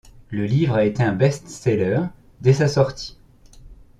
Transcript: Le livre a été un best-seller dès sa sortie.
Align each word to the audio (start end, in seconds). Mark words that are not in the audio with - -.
Le 0.31 0.45
livre 0.47 0.77
a 0.77 0.85
été 0.85 1.03
un 1.03 1.13
best-seller 1.13 1.99
dès 2.39 2.53
sa 2.53 2.67
sortie. 2.67 3.19